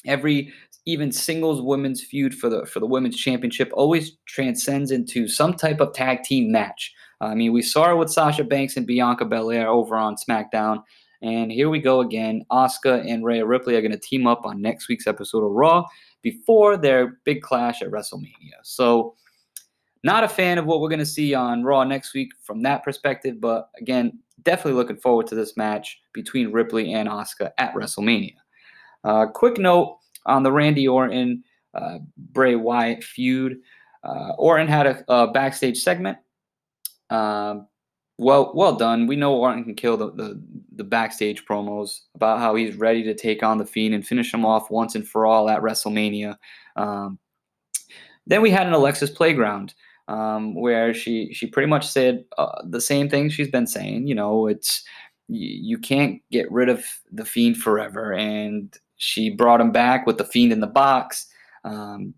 every 0.05 0.53
even 0.87 1.13
singles 1.13 1.61
women's 1.61 2.03
feud 2.03 2.35
for 2.35 2.49
the 2.49 2.65
for 2.65 2.81
the 2.81 2.87
women's 2.87 3.17
championship 3.17 3.71
always 3.75 4.17
transcends 4.27 4.91
into 4.91 5.29
some 5.29 5.53
type 5.53 5.81
of 5.81 5.93
tag 5.93 6.23
team 6.23 6.51
match. 6.51 6.95
I 7.21 7.35
mean, 7.35 7.53
we 7.53 7.63
saw 7.63 7.91
it 7.91 7.97
with 7.97 8.11
Sasha 8.11 8.45
Banks 8.45 8.77
and 8.77 8.87
Bianca 8.87 9.25
Belair 9.25 9.69
over 9.69 9.97
on 9.97 10.17
SmackDown. 10.17 10.83
And 11.23 11.51
here 11.51 11.71
we 11.71 11.81
go 11.81 12.01
again. 12.01 12.45
Asuka 12.51 13.11
and 13.11 13.25
Rhea 13.25 13.45
Ripley 13.45 13.75
are 13.75 13.81
going 13.81 13.93
to 13.93 13.99
team 13.99 14.27
up 14.27 14.45
on 14.45 14.61
next 14.61 14.89
week's 14.89 15.07
episode 15.07 15.45
of 15.45 15.53
Raw 15.53 15.85
before 16.23 16.77
their 16.77 17.19
big 17.25 17.41
clash 17.41 17.83
at 17.83 17.91
WrestleMania. 17.91 18.59
So, 18.63 19.15
not 20.03 20.25
a 20.25 20.29
fan 20.29 20.59
of 20.59 20.67
what 20.67 20.81
we're 20.81 20.91
going 20.91 20.99
to 21.01 21.07
see 21.07 21.35
on 21.35 21.65
Raw 21.65 21.83
next 21.83 22.15
week 22.15 22.31
from 22.43 22.63
that 22.63 22.85
perspective, 22.85 23.41
but 23.41 23.71
again, 23.81 24.19
definitely 24.43 24.75
looking 24.75 24.99
forward 24.99 25.27
to 25.29 25.35
this 25.35 25.57
match 25.57 26.01
between 26.13 26.53
Ripley 26.53 26.93
and 26.93 27.09
Asuka 27.09 27.51
at 27.59 27.75
WrestleMania. 27.75 28.37
Uh, 29.03 29.27
quick 29.27 29.59
note 29.59 29.99
on 30.27 30.43
the 30.43 30.53
Randy 30.53 30.87
Orton 30.87 31.43
uh, 31.75 31.99
Bray 32.17 32.55
Wyatt 32.55 33.05
feud. 33.05 33.59
Uh, 34.05 34.33
Orton 34.39 34.69
had 34.69 34.87
a, 34.87 35.05
a 35.09 35.31
backstage 35.33 35.83
segment. 35.83 36.19
Um, 37.11 37.67
well, 38.19 38.53
well 38.55 38.77
done. 38.77 39.07
We 39.07 39.17
know 39.17 39.35
Orton 39.37 39.65
can 39.65 39.75
kill 39.75 39.97
the, 39.97 40.11
the, 40.13 40.43
the 40.75 40.85
backstage 40.85 41.45
promos 41.45 42.01
about 42.15 42.39
how 42.39 42.55
he's 42.55 42.77
ready 42.77 43.03
to 43.03 43.15
take 43.15 43.43
on 43.43 43.59
the 43.59 43.67
Fiend 43.67 43.95
and 43.95 44.07
finish 44.07 44.33
him 44.33 44.47
off 44.47 44.71
once 44.71 44.95
and 44.95 45.07
for 45.07 45.27
all 45.27 45.51
at 45.51 45.61
WrestleMania. 45.61 46.37
Um, 46.77 47.19
then 48.27 48.41
we 48.41 48.51
had 48.51 48.67
an 48.67 48.73
Alexa's 48.73 49.11
Playground 49.11 49.75
um, 50.09 50.55
where 50.55 50.95
she 50.95 51.33
she 51.35 51.47
pretty 51.47 51.69
much 51.69 51.87
said 51.87 52.25
uh, 52.39 52.63
the 52.65 52.81
same 52.81 53.09
thing 53.09 53.29
she's 53.29 53.51
been 53.51 53.67
saying. 53.67 54.07
You 54.07 54.15
know, 54.15 54.47
it's 54.47 54.85
you, 55.29 55.77
you 55.77 55.79
can't 55.79 56.21
get 56.31 56.51
rid 56.51 56.69
of 56.69 56.85
the 57.13 57.25
Fiend 57.25 57.59
forever, 57.59 58.13
and 58.13 58.75
she 58.97 59.31
brought 59.31 59.61
him 59.61 59.73
back 59.73 60.07
with 60.07 60.19
the 60.19 60.25
Fiend 60.25 60.53
in 60.53 60.61
the 60.61 60.67
box. 60.67 61.27
Um, 61.65 62.15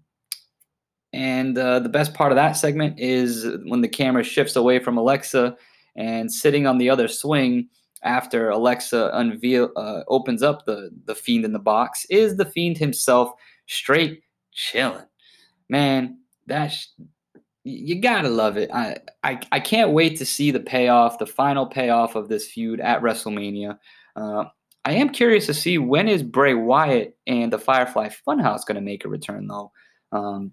and 1.13 1.57
uh, 1.57 1.81
the 1.81 1.89
best 1.89 2.15
part 2.15 2.33
of 2.33 2.37
that 2.37 2.53
segment 2.53 2.99
is 2.99 3.47
when 3.65 3.81
the 3.81 3.89
camera 3.89 4.23
shifts 4.23 4.57
away 4.57 4.79
from 4.79 4.99
Alexa 4.99 5.57
and 5.97 6.33
sitting 6.33 6.67
on 6.67 6.79
the 6.79 6.91
other 6.91 7.09
swing 7.09 7.69
after 8.03 8.51
Alexa 8.51 9.11
unveil 9.15 9.71
uh, 9.77 10.03
opens 10.09 10.43
up 10.43 10.65
the 10.65 10.91
the 11.05 11.15
fiend 11.15 11.45
in 11.45 11.53
the 11.53 11.59
box 11.59 12.07
is 12.11 12.37
the 12.37 12.45
fiend 12.45 12.79
himself, 12.79 13.31
straight 13.67 14.23
chilling. 14.53 15.07
Man, 15.69 16.19
that's 16.47 16.95
you 17.65 18.01
gotta 18.01 18.29
love 18.29 18.57
it. 18.57 18.71
I, 18.73 18.99
I 19.25 19.41
I 19.51 19.61
can't 19.61 19.93
wait 19.93 20.19
to 20.19 20.27
see 20.27 20.51
the 20.51 20.61
payoff, 20.61 21.19
the 21.19 21.27
final 21.27 21.67
payoff 21.67 22.15
of 22.15 22.29
this 22.29 22.47
feud 22.47 22.81
at 22.81 23.03
WrestleMania. 23.03 23.79
Uh, 24.15 24.45
I 24.85 24.93
am 24.93 25.11
curious 25.11 25.47
to 25.47 25.55
see 25.55 25.77
when 25.79 26.09
is 26.09 26.23
Bray 26.23 26.55
Wyatt 26.55 27.17
and 27.27 27.53
the 27.53 27.59
Firefly 27.59 28.11
Funhouse 28.27 28.65
to 28.77 28.81
make 28.81 29.05
a 29.05 29.09
return, 29.09 29.47
though. 29.47 29.71
Um, 30.13 30.53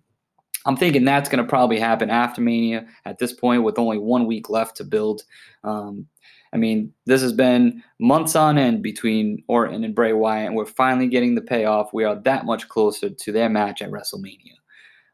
I'm 0.66 0.78
thinking 0.78 1.06
that's 1.06 1.30
going 1.30 1.44
to 1.44 1.50
probably 1.50 1.80
happen 1.80 2.10
after 2.10 2.42
Mania 2.42 2.88
at 3.06 3.20
this 3.20 3.34
point, 3.34 3.64
with 3.64 3.78
only 3.78 3.98
one 3.98 4.26
week 4.26 4.50
left 4.50 4.78
to 4.78 4.84
build. 4.84 5.24
Um, 5.64 6.08
I 6.54 6.58
mean, 6.58 6.94
this 7.06 7.22
has 7.22 7.34
been 7.34 7.84
months 8.00 8.36
on 8.36 8.58
end 8.58 8.82
between 8.82 9.44
Orton 9.48 9.84
and 9.84 9.94
Bray 9.94 10.14
Wyatt, 10.14 10.48
and 10.48 10.56
we're 10.56 10.66
finally 10.66 11.08
getting 11.08 11.36
the 11.36 11.42
payoff. 11.42 11.94
We 11.94 12.04
are 12.04 12.16
that 12.22 12.46
much 12.46 12.68
closer 12.70 13.10
to 13.10 13.32
their 13.32 13.50
match 13.50 13.82
at 13.82 13.92
WrestleMania. 13.92 14.54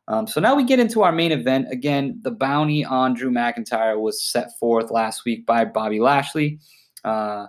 Um, 0.08 0.28
so 0.28 0.40
now 0.42 0.56
we 0.56 0.64
get 0.64 0.80
into 0.80 1.04
our 1.04 1.12
main 1.12 1.32
event. 1.32 1.68
Again, 1.72 2.20
the 2.22 2.32
bounty 2.32 2.86
on 2.86 3.14
Drew 3.14 3.32
McIntyre 3.32 4.00
was 4.00 4.24
set 4.24 4.58
forth 4.60 4.92
last 4.92 5.26
week 5.26 5.46
by 5.46 5.66
Bobby 5.66 6.00
Lashley. 6.00 6.60
Uh, 7.04 7.48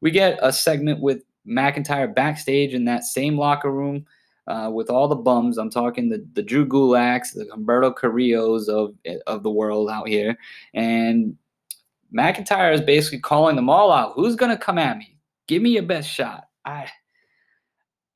we 0.00 0.10
get 0.10 0.38
a 0.42 0.52
segment 0.52 1.00
with 1.00 1.22
McIntyre 1.46 2.12
backstage 2.12 2.74
in 2.74 2.84
that 2.86 3.04
same 3.04 3.36
locker 3.38 3.70
room 3.70 4.04
uh, 4.48 4.70
with 4.72 4.90
all 4.90 5.06
the 5.06 5.14
bums. 5.14 5.58
I'm 5.58 5.70
talking 5.70 6.08
the, 6.08 6.26
the 6.32 6.42
Drew 6.42 6.66
Gulaks, 6.66 7.34
the 7.34 7.44
Humberto 7.46 7.94
Carrillos 7.94 8.68
of, 8.68 8.94
of 9.26 9.42
the 9.42 9.50
world 9.50 9.90
out 9.90 10.08
here. 10.08 10.36
And 10.74 11.36
McIntyre 12.12 12.72
is 12.72 12.80
basically 12.80 13.20
calling 13.20 13.56
them 13.56 13.68
all 13.70 13.92
out. 13.92 14.14
Who's 14.14 14.36
going 14.36 14.50
to 14.50 14.62
come 14.62 14.78
at 14.78 14.96
me? 14.96 15.16
Give 15.46 15.62
me 15.62 15.70
your 15.70 15.82
best 15.82 16.08
shot. 16.08 16.44
I 16.64 16.88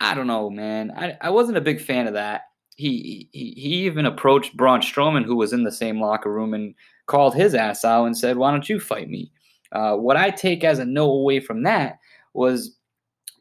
I 0.00 0.14
don't 0.14 0.26
know, 0.26 0.50
man. 0.50 0.90
I, 0.96 1.16
I 1.20 1.30
wasn't 1.30 1.58
a 1.58 1.62
big 1.62 1.80
fan 1.80 2.08
of 2.08 2.14
that. 2.14 2.42
He, 2.76 3.28
he 3.32 3.54
he 3.56 3.68
even 3.86 4.06
approached 4.06 4.56
Braun 4.56 4.80
Strowman, 4.80 5.24
who 5.24 5.36
was 5.36 5.52
in 5.52 5.62
the 5.62 5.70
same 5.70 6.00
locker 6.00 6.32
room, 6.32 6.54
and 6.54 6.74
called 7.06 7.34
his 7.34 7.54
ass 7.54 7.84
out 7.84 8.06
and 8.06 8.16
said, 8.16 8.36
"Why 8.36 8.50
don't 8.50 8.68
you 8.68 8.80
fight 8.80 9.08
me?" 9.08 9.30
Uh, 9.70 9.96
what 9.96 10.16
I 10.16 10.30
take 10.30 10.64
as 10.64 10.80
a 10.80 10.84
no 10.84 11.08
away 11.08 11.38
from 11.38 11.62
that 11.62 11.98
was 12.34 12.76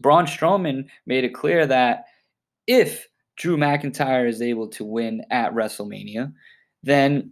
Braun 0.01 0.25
Strowman 0.25 0.85
made 1.05 1.23
it 1.23 1.33
clear 1.33 1.65
that 1.65 2.05
if 2.67 3.07
Drew 3.37 3.57
McIntyre 3.57 4.27
is 4.27 4.41
able 4.41 4.67
to 4.69 4.85
win 4.85 5.23
at 5.31 5.53
WrestleMania, 5.53 6.31
then 6.83 7.31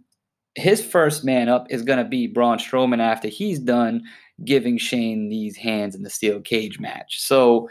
his 0.56 0.84
first 0.84 1.24
man 1.24 1.48
up 1.48 1.66
is 1.70 1.82
going 1.82 1.98
to 1.98 2.04
be 2.04 2.26
Braun 2.26 2.58
Strowman 2.58 3.00
after 3.00 3.28
he's 3.28 3.58
done 3.58 4.02
giving 4.44 4.78
Shane 4.78 5.28
these 5.28 5.56
hands 5.56 5.94
in 5.94 6.02
the 6.02 6.10
steel 6.10 6.40
cage 6.40 6.80
match. 6.80 7.20
So, 7.20 7.68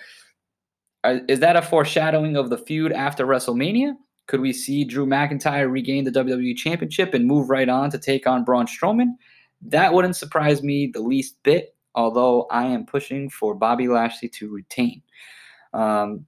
uh, 1.04 1.20
is 1.28 1.40
that 1.40 1.56
a 1.56 1.62
foreshadowing 1.62 2.36
of 2.36 2.50
the 2.50 2.58
feud 2.58 2.92
after 2.92 3.26
WrestleMania? 3.26 3.94
Could 4.28 4.42
we 4.42 4.54
see 4.54 4.84
Drew 4.84 5.06
McIntyre 5.06 5.72
regain 5.72 6.04
the 6.04 6.12
WWE 6.12 6.56
Championship 6.56 7.14
and 7.14 7.26
move 7.26 7.50
right 7.50 7.70
on 7.70 7.90
to 7.92 7.98
take 7.98 8.28
on 8.28 8.44
Braun 8.44 8.68
Strowman? 8.68 9.14
That 9.62 9.94
wouldn't 9.94 10.16
surprise 10.16 10.62
me 10.62 10.88
the 10.88 11.02
least 11.02 11.38
bit, 11.44 11.76
although 11.96 12.48
I 12.52 12.66
am 12.66 12.86
pushing 12.86 13.30
for 13.30 13.56
Bobby 13.56 13.88
Lashley 13.88 14.30
to 14.30 14.50
retain. 14.50 15.02
Um, 15.74 16.26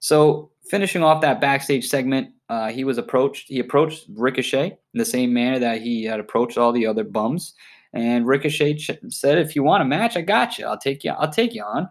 so 0.00 0.50
finishing 0.70 1.02
off 1.02 1.20
that 1.22 1.40
backstage 1.40 1.88
segment, 1.88 2.30
uh, 2.48 2.68
he 2.70 2.84
was 2.84 2.98
approached. 2.98 3.48
He 3.48 3.60
approached 3.60 4.06
Ricochet 4.14 4.66
in 4.66 4.98
the 4.98 5.04
same 5.04 5.32
manner 5.32 5.58
that 5.58 5.82
he 5.82 6.04
had 6.04 6.20
approached 6.20 6.58
all 6.58 6.72
the 6.72 6.86
other 6.86 7.04
bums. 7.04 7.54
And 7.92 8.26
Ricochet 8.26 8.74
ch- 8.74 8.90
said, 9.08 9.38
"If 9.38 9.54
you 9.54 9.62
want 9.62 9.82
a 9.82 9.86
match, 9.86 10.16
I 10.16 10.20
got 10.20 10.58
you. 10.58 10.66
I'll 10.66 10.78
take 10.78 11.04
you. 11.04 11.12
I'll 11.12 11.30
take 11.30 11.54
you 11.54 11.62
on." 11.62 11.88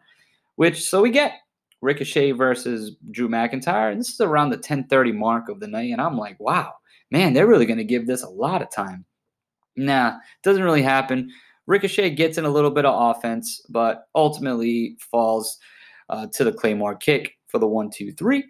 Which 0.55 0.81
so 0.81 1.01
we 1.01 1.11
get 1.11 1.33
Ricochet 1.81 2.31
versus 2.31 2.95
Drew 3.11 3.29
McIntyre, 3.29 3.91
and 3.91 3.99
this 3.99 4.09
is 4.09 4.21
around 4.21 4.49
the 4.49 4.57
10:30 4.57 5.11
mark 5.11 5.49
of 5.49 5.59
the 5.59 5.67
night, 5.67 5.91
and 5.91 6.01
I'm 6.01 6.17
like, 6.17 6.39
"Wow, 6.39 6.73
man, 7.09 7.33
they're 7.33 7.47
really 7.47 7.65
going 7.65 7.77
to 7.77 7.83
give 7.83 8.05
this 8.05 8.23
a 8.23 8.29
lot 8.29 8.61
of 8.61 8.69
time." 8.69 9.05
Nah, 9.75 10.17
it 10.17 10.43
doesn't 10.43 10.63
really 10.63 10.81
happen. 10.83 11.31
Ricochet 11.65 12.11
gets 12.11 12.37
in 12.37 12.45
a 12.45 12.49
little 12.49 12.71
bit 12.71 12.85
of 12.85 13.15
offense, 13.15 13.65
but 13.69 14.07
ultimately 14.13 14.97
falls 14.99 15.57
uh, 16.09 16.27
to 16.33 16.43
the 16.43 16.51
Claymore 16.51 16.95
kick 16.95 17.37
for 17.47 17.59
the 17.59 17.67
one, 17.67 17.89
two, 17.89 18.11
three. 18.11 18.43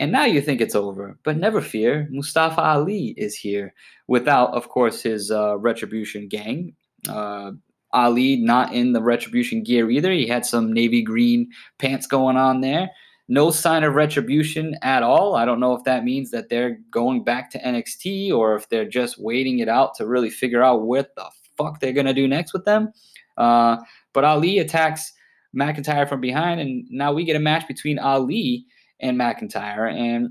And 0.00 0.10
now 0.10 0.24
you 0.24 0.40
think 0.40 0.60
it's 0.60 0.74
over. 0.74 1.16
But 1.22 1.36
never 1.36 1.60
fear, 1.60 2.08
Mustafa 2.10 2.60
Ali 2.60 3.14
is 3.16 3.36
here 3.36 3.74
without, 4.08 4.52
of 4.52 4.68
course, 4.68 5.02
his 5.02 5.30
uh, 5.30 5.56
Retribution 5.58 6.28
gang. 6.28 6.74
Uh, 7.08 7.52
Ali 7.92 8.36
not 8.36 8.72
in 8.72 8.92
the 8.92 9.02
Retribution 9.02 9.62
gear 9.62 9.90
either. 9.90 10.10
He 10.10 10.26
had 10.26 10.44
some 10.44 10.72
navy 10.72 11.02
green 11.02 11.48
pants 11.78 12.06
going 12.06 12.36
on 12.36 12.60
there. 12.60 12.90
No 13.28 13.50
sign 13.50 13.84
of 13.84 13.94
retribution 13.94 14.76
at 14.82 15.02
all. 15.02 15.34
I 15.34 15.46
don't 15.46 15.60
know 15.60 15.74
if 15.74 15.84
that 15.84 16.04
means 16.04 16.30
that 16.32 16.50
they're 16.50 16.78
going 16.90 17.24
back 17.24 17.50
to 17.52 17.62
NXT 17.62 18.30
or 18.32 18.54
if 18.54 18.68
they're 18.68 18.88
just 18.88 19.18
waiting 19.18 19.60
it 19.60 19.68
out 19.68 19.94
to 19.94 20.06
really 20.06 20.28
figure 20.28 20.62
out 20.62 20.82
what 20.82 21.14
the 21.14 21.24
fuck 21.56 21.80
they're 21.80 21.94
going 21.94 22.04
to 22.04 22.12
do 22.12 22.28
next 22.28 22.52
with 22.52 22.66
them. 22.66 22.92
Uh, 23.38 23.78
but 24.12 24.24
Ali 24.24 24.58
attacks 24.58 25.12
McIntyre 25.56 26.08
from 26.08 26.20
behind, 26.20 26.60
and 26.60 26.86
now 26.90 27.12
we 27.12 27.24
get 27.24 27.36
a 27.36 27.40
match 27.40 27.66
between 27.66 27.98
Ali 27.98 28.66
and 29.04 29.18
McIntyre. 29.18 29.92
And 29.92 30.30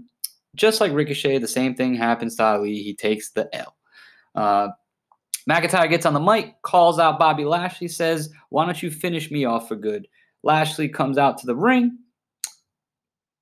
just 0.56 0.82
like 0.82 0.92
Ricochet, 0.92 1.38
the 1.38 1.48
same 1.48 1.76
thing 1.76 1.96
happens 1.96 2.36
to 2.36 2.44
Ali. 2.44 2.82
He 2.82 2.96
takes 2.96 3.32
the 3.32 3.48
L. 3.56 3.76
Uh, 4.36 4.70
McIntyre 5.50 5.90
gets 5.90 6.06
on 6.06 6.14
the 6.14 6.20
mic, 6.20 6.62
calls 6.64 7.00
out 7.00 7.20
Bobby 7.20 7.46
Lashley, 7.46 7.88
says, 7.88 8.32
Why 8.50 8.66
don't 8.66 8.82
you 8.82 8.90
finish 8.90 9.30
me 9.30 9.46
off 9.46 9.68
for 9.68 9.76
good? 9.76 10.08
Lashley 10.42 10.90
comes 10.90 11.18
out 11.18 11.38
to 11.40 11.46
the 11.46 11.56
ring, 11.56 11.98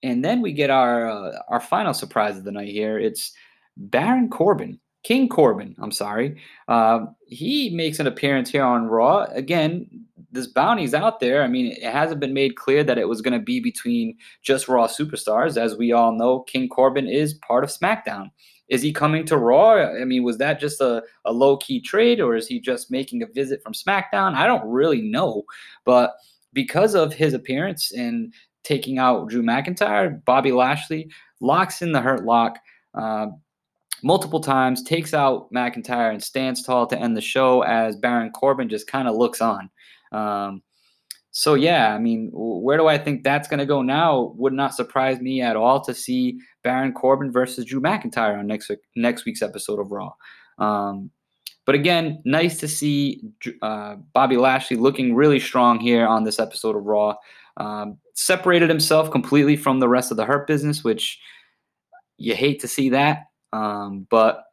and 0.03 0.23
then 0.23 0.41
we 0.41 0.51
get 0.51 0.69
our 0.69 1.09
uh, 1.09 1.31
our 1.47 1.59
final 1.59 1.93
surprise 1.93 2.38
of 2.38 2.43
the 2.43 2.51
night 2.51 2.69
here. 2.69 3.00
It's 3.00 3.33
Baron 3.77 4.29
Corbin, 4.29 4.79
King 5.03 5.29
Corbin. 5.29 5.75
I'm 5.79 5.91
sorry. 5.91 6.39
Uh, 6.67 7.07
he 7.27 7.71
makes 7.71 8.00
an 8.00 8.07
appearance 8.07 8.50
here 8.51 8.63
on 8.63 8.88
Raw. 8.88 9.25
Again, 9.31 10.05
this 10.31 10.47
bounty's 10.47 10.93
out 10.93 11.19
there. 11.19 11.43
I 11.43 11.47
mean, 11.47 11.73
it 11.73 11.83
hasn't 11.83 12.19
been 12.19 12.33
made 12.33 12.55
clear 12.55 12.83
that 12.83 12.97
it 12.97 13.07
was 13.07 13.21
going 13.21 13.38
to 13.38 13.43
be 13.43 13.59
between 13.59 14.17
just 14.41 14.67
Raw 14.67 14.88
superstars. 14.88 15.57
As 15.57 15.75
we 15.75 15.91
all 15.91 16.13
know, 16.13 16.41
King 16.41 16.69
Corbin 16.69 17.07
is 17.07 17.33
part 17.35 17.63
of 17.63 17.69
SmackDown. 17.69 18.31
Is 18.69 18.81
he 18.81 18.93
coming 18.93 19.25
to 19.25 19.38
Raw? 19.38 19.73
I 19.73 20.05
mean, 20.05 20.23
was 20.23 20.38
that 20.38 20.59
just 20.59 20.79
a, 20.79 21.03
a 21.25 21.33
low 21.33 21.57
key 21.57 21.81
trade 21.81 22.21
or 22.21 22.35
is 22.35 22.47
he 22.47 22.59
just 22.59 22.89
making 22.89 23.21
a 23.21 23.27
visit 23.27 23.61
from 23.61 23.73
SmackDown? 23.73 24.33
I 24.33 24.47
don't 24.47 24.65
really 24.65 25.01
know. 25.01 25.43
But 25.83 26.13
because 26.53 26.95
of 26.95 27.13
his 27.13 27.33
appearance 27.33 27.91
and 27.91 28.33
taking 28.63 28.97
out 28.97 29.27
Drew 29.27 29.43
McIntyre, 29.43 30.23
Bobby 30.23 30.53
Lashley 30.53 31.09
locks 31.41 31.81
in 31.81 31.91
the 31.91 32.00
hurt 32.00 32.23
lock 32.23 32.59
uh, 32.93 33.27
multiple 34.03 34.39
times, 34.39 34.83
takes 34.83 35.13
out 35.13 35.51
McIntyre, 35.51 36.11
and 36.11 36.23
stands 36.23 36.63
tall 36.63 36.88
to 36.88 36.97
end 36.97 37.17
the 37.17 37.21
show 37.21 37.61
as 37.63 37.95
Baron 37.97 38.31
Corbin 38.31 38.69
just 38.69 38.88
kind 38.88 39.07
of 39.07 39.15
looks 39.15 39.41
on. 39.41 39.69
Um, 40.12 40.62
so 41.32 41.53
yeah, 41.53 41.96
I 41.96 41.98
mean, 41.98 42.30
where 42.34 42.77
do 42.77 42.88
I 42.88 42.98
think 42.98 43.24
that's 43.24 43.48
going 43.48 43.60
to 43.60 43.65
go 43.65 43.82
now? 43.82 44.34
Would 44.36 44.53
not 44.53 44.75
surprise 44.75 45.20
me 45.20 45.41
at 45.41 45.56
all 45.56 45.80
to 45.82 45.94
see 45.94 46.39
Baron 46.63 46.91
Corbin 46.94 47.32
versus 47.32 47.65
Drew 47.65 47.80
McIntyre 47.80 48.38
on 48.38 48.48
next 48.48 48.70
next 48.96 49.25
week's 49.25 49.41
episode 49.41 49.80
of 49.80 49.91
Raw. 49.91 50.12
Um, 50.58 51.10
but 51.65 51.75
again, 51.75 52.22
nice 52.25 52.58
to 52.60 52.68
see 52.68 53.22
uh, 53.62 53.96
Bobby 54.13 54.36
Lashley 54.36 54.77
looking 54.77 55.15
really 55.15 55.39
strong 55.39 55.80
here 55.80 56.06
on 56.06 56.24
this 56.24 56.39
episode 56.39 56.75
of 56.75 56.86
Raw. 56.86 57.15
Um, 57.58 57.98
separated 58.13 58.70
himself 58.70 59.10
completely 59.12 59.56
from 59.56 59.80
the 59.80 59.88
rest 59.88 60.12
of 60.12 60.18
the 60.18 60.25
Hurt 60.25 60.48
business, 60.48 60.84
which 60.84 61.20
you 62.18 62.36
hate 62.36 62.60
to 62.62 62.68
see 62.68 62.89
that. 62.89 63.24
Um, 63.53 64.08
but 64.10 64.44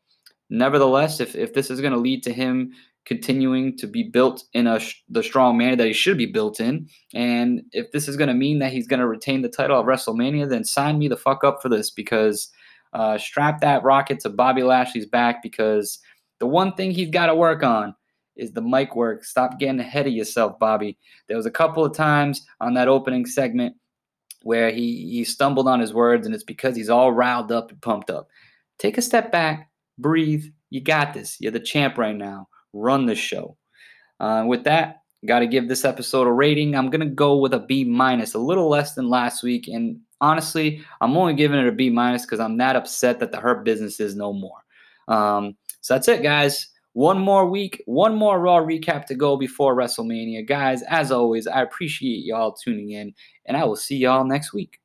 nevertheless, 0.51 1.21
if, 1.21 1.35
if 1.35 1.55
this 1.55 1.71
is 1.71 1.81
going 1.81 1.93
to 1.93 1.99
lead 1.99 2.23
to 2.25 2.33
him 2.33 2.73
continuing 3.09 3.75
to 3.75 3.87
be 3.87 4.03
built 4.03 4.45
in 4.53 4.67
a 4.67 4.79
the 5.09 5.23
strong 5.23 5.57
manner 5.57 5.75
that 5.75 5.87
he 5.87 5.95
should 5.95 6.19
be 6.19 6.27
built 6.27 6.61
in. 6.61 6.87
And 7.15 7.63
if 7.73 7.91
this 7.91 8.07
is 8.07 8.19
going 8.19 8.29
to 8.29 8.35
mean 8.35 8.59
that 8.59 8.71
he's 8.71 8.87
going 8.87 9.01
to 9.01 9.09
retain 9.09 9.41
the 9.41 9.49
title 9.49 9.81
of 9.81 9.87
WrestleMania, 9.87 10.47
then 10.47 10.63
sign 10.63 10.99
me 10.99 11.09
the 11.09 11.17
fuck 11.17 11.43
up 11.43 11.63
for 11.63 11.71
this 11.71 11.91
because 11.91 12.51
uh, 12.93 13.17
strap 13.17 13.63
that 13.63 13.83
rocket 13.83 14.21
to 14.21 14.29
Bobby 14.29 14.63
Lashley's 14.63 15.07
back 15.07 15.43
because 15.43 16.01
the 16.39 16.47
one 16.47 16.75
thing 16.75 16.91
he's 16.91 17.09
got 17.09 17.27
to 17.27 17.35
work 17.35 17.63
on 17.63 17.95
is 18.37 18.53
the 18.53 18.61
mic 18.61 18.95
work. 18.95 19.25
Stop 19.25 19.59
getting 19.59 19.81
ahead 19.81 20.07
of 20.07 20.13
yourself, 20.13 20.59
Bobby. 20.59 20.99
There 21.29 21.37
was 21.37 21.47
a 21.47 21.51
couple 21.51 21.87
of 21.87 21.97
times 21.97 22.47
on 22.61 22.75
that 22.75 22.89
opening 22.89 23.25
segment 23.25 23.75
where 24.43 24.71
he 24.71 25.09
he 25.11 25.25
stumbled 25.25 25.67
on 25.67 25.81
his 25.81 25.95
words, 25.95 26.27
and 26.27 26.35
it's 26.35 26.45
because 26.45 26.77
he's 26.77 26.91
all 26.91 27.11
riled 27.11 27.53
up 27.53 27.71
and 27.71 27.81
pumped 27.81 28.11
up. 28.11 28.29
Take 28.79 28.99
a 28.99 29.03
step 29.03 29.33
back, 29.33 29.71
breathe. 29.97 30.45
You 30.69 30.83
got 30.83 31.15
this. 31.15 31.39
You're 31.41 31.53
the 31.53 31.59
champ 31.59 31.97
right 31.97 32.15
now 32.15 32.49
run 32.73 33.07
the 33.07 33.15
show. 33.15 33.57
Uh, 34.21 34.45
with 34.47 34.65
that, 34.65 35.03
got 35.27 35.41
to 35.41 35.47
give 35.47 35.69
this 35.69 35.85
episode 35.85 36.27
a 36.27 36.33
rating. 36.33 36.75
I'm 36.75 36.91
gonna 36.91 37.07
go 37.07 37.37
with 37.37 37.55
a 37.55 37.61
B 37.61 37.85
minus, 37.85 38.35
a 38.35 38.39
little 38.39 38.69
less 38.69 38.95
than 38.95 39.09
last 39.09 39.43
week. 39.43 39.69
And 39.69 39.99
honestly, 40.21 40.83
I'm 41.01 41.17
only 41.17 41.35
giving 41.35 41.59
it 41.59 41.69
a 41.69 41.73
B 41.73 41.91
minus 41.91 42.25
because 42.25 42.41
I'm 42.41 42.57
that 42.59 42.77
upset 42.77 43.21
that 43.21 43.33
the 43.33 43.41
Hurt 43.41 43.65
business 43.65 44.01
is 44.01 44.17
no 44.17 44.33
more. 44.33 44.65
Um, 45.09 45.57
so 45.81 45.95
that's 45.95 46.09
it, 46.09 46.23
guys. 46.23 46.69
One 46.93 47.19
more 47.19 47.47
week, 47.47 47.83
one 47.87 48.17
more 48.17 48.41
Raw 48.41 48.59
recap 48.59 49.05
to 49.07 49.15
go 49.15 49.37
before 49.37 49.77
WrestleMania. 49.77 50.47
Guys, 50.47 50.83
as 50.89 51.13
always, 51.13 51.47
I 51.47 51.63
appreciate 51.63 52.25
y'all 52.25 52.53
tuning 52.53 52.91
in, 52.91 53.15
and 53.47 53.57
I 53.57 53.65
will 53.65 53.77
see 53.77 53.97
y'all 53.97 54.25
next 54.25 54.53
week. 54.53 54.81